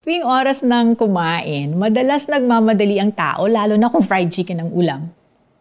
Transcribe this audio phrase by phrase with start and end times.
[0.00, 5.12] Tuwing oras ng kumain, madalas nagmamadali ang tao lalo na kung fried chicken ang ulam.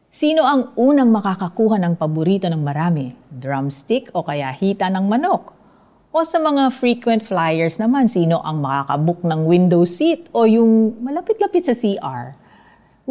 [0.08, 3.12] Sino ang unang makakakuha ng paborito ng marami?
[3.28, 5.52] Drumstick o kaya hita ng manok?
[6.16, 11.68] O sa mga frequent flyers naman, sino ang makakabook ng window seat o yung malapit-lapit
[11.68, 12.32] sa CR?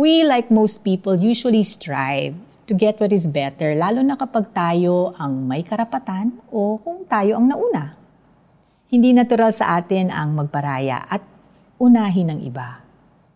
[0.00, 5.12] We, like most people, usually strive to get what is better, lalo na kapag tayo
[5.20, 7.97] ang may karapatan o kung tayo ang nauna.
[8.89, 11.21] Hindi natural sa atin ang magparaya at
[11.77, 12.80] unahin ng iba.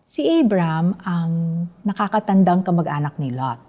[0.09, 1.31] Si Abram, ang
[1.85, 3.61] nakakatandang kamag-anak ni Lot,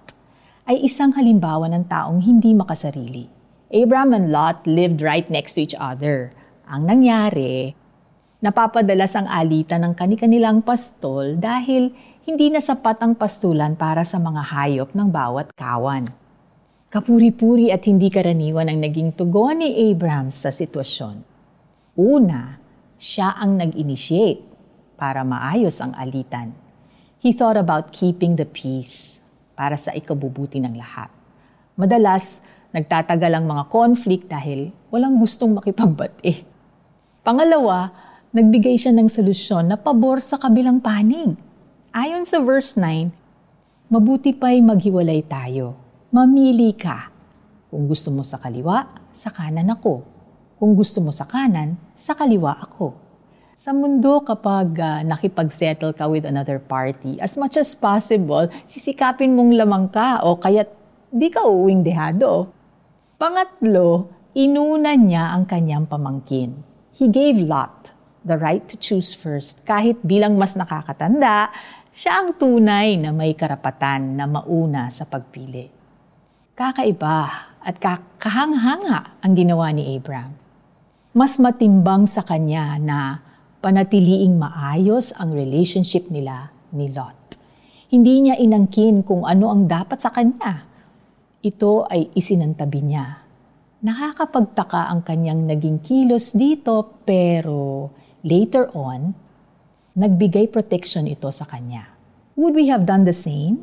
[0.64, 3.28] ay isang halimbawa ng taong hindi makasarili.
[3.68, 6.32] Abram and Lot lived right next to each other.
[6.72, 7.76] Ang nangyari,
[8.40, 11.92] napapadalas ang alitan ng kani-kanilang pastol dahil
[12.24, 16.08] hindi na sapat ang pastulan para sa mga hayop ng bawat kawan.
[16.88, 21.33] Kapuri-puri at hindi karaniwan ang naging tugon ni Abram sa sitwasyon.
[21.94, 22.58] Una,
[22.98, 24.42] siya ang nag-initiate
[24.98, 26.50] para maayos ang alitan.
[27.22, 29.22] He thought about keeping the peace
[29.54, 31.06] para sa ikabubuti ng lahat.
[31.78, 32.42] Madalas,
[32.74, 36.42] nagtatagal ang mga conflict dahil walang gustong makipagbati.
[37.22, 37.94] Pangalawa,
[38.34, 41.38] nagbigay siya ng solusyon na pabor sa kabilang panig.
[41.94, 43.14] Ayon sa verse 9,
[43.86, 45.78] mabuti pa'y maghiwalay tayo.
[46.10, 47.06] Mamili ka.
[47.70, 48.82] Kung gusto mo sa kaliwa,
[49.14, 50.13] sa kanan ako
[50.64, 52.96] kung gusto mo sa kanan, sa kaliwa ako.
[53.52, 59.52] Sa mundo, kapag uh, nakipag-settle ka with another party, as much as possible, sisikapin mong
[59.60, 60.64] lamang ka o kaya
[61.12, 62.48] di ka uuwing dehado.
[63.20, 66.56] Pangatlo, inuna niya ang kanyang pamangkin.
[66.96, 67.92] He gave Lot
[68.24, 71.52] the right to choose first kahit bilang mas nakakatanda,
[71.92, 75.68] siya ang tunay na may karapatan na mauna sa pagpili.
[76.56, 77.76] Kakaiba at
[78.16, 80.40] kahanghanga ang ginawa ni Abraham
[81.14, 83.22] mas matimbang sa kanya na
[83.62, 87.38] panatiliing maayos ang relationship nila ni Lot.
[87.86, 90.66] Hindi niya inangkin kung ano ang dapat sa kanya.
[91.38, 93.22] Ito ay isinantabi niya.
[93.86, 97.94] Nakakapagtaka ang kanyang naging kilos dito pero
[98.26, 99.14] later on,
[99.94, 101.94] nagbigay protection ito sa kanya.
[102.34, 103.62] Would we have done the same?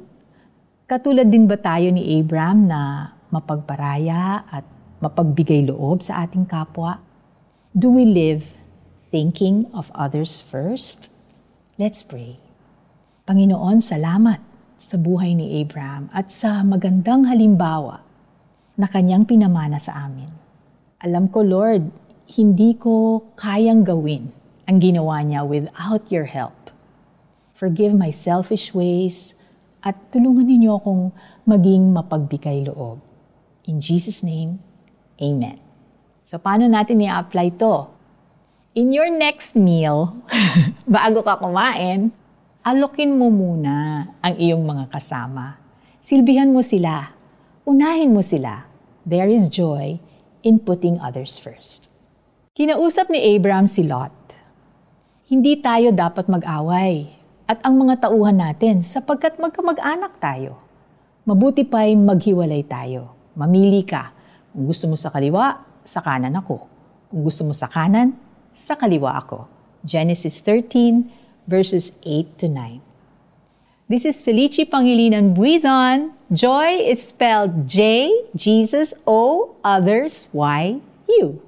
[0.87, 4.63] Katulad din ba tayo ni Abraham na mapagparaya at
[5.03, 7.10] mapagbigay loob sa ating kapwa?
[7.71, 8.51] Do we live
[9.15, 11.07] thinking of others first?
[11.79, 12.35] Let's pray.
[13.23, 14.43] Panginoon, salamat
[14.75, 18.03] sa buhay ni Abraham at sa magandang halimbawa
[18.75, 20.27] na kanyang pinamana sa amin.
[20.99, 21.87] Alam ko, Lord,
[22.35, 24.35] hindi ko kayang gawin
[24.67, 26.75] ang ginawa niya without your help.
[27.55, 29.39] Forgive my selfish ways
[29.79, 31.15] at tulungan ninyo akong
[31.47, 32.99] maging mapagbigay loob.
[33.63, 34.59] In Jesus' name,
[35.23, 35.70] Amen.
[36.21, 37.89] So, paano natin i-apply to?
[38.77, 40.15] In your next meal,
[40.87, 42.13] bago ka kumain,
[42.61, 45.57] alokin mo muna ang iyong mga kasama.
[45.97, 47.11] Silbihan mo sila.
[47.65, 48.69] Unahin mo sila.
[49.01, 49.97] There is joy
[50.45, 51.89] in putting others first.
[52.53, 54.13] Kinausap ni Abraham si Lot.
[55.25, 57.17] Hindi tayo dapat mag-away
[57.49, 60.59] at ang mga tauhan natin sapagkat magkamag-anak tayo.
[61.25, 63.15] Mabuti pa'y maghiwalay tayo.
[63.33, 64.13] Mamili ka.
[64.51, 66.65] Kung gusto mo sa kaliwa, sa kanan ako.
[67.11, 68.15] Kung gusto mo sa kanan,
[68.51, 69.47] sa kaliwa ako.
[69.81, 71.09] Genesis 13,
[71.49, 72.91] verses 8 to 9.
[73.91, 76.15] This is Felici Pangilinan Buizon.
[76.31, 80.79] Joy is spelled J, Jesus, O, others, Y,
[81.19, 81.43] U.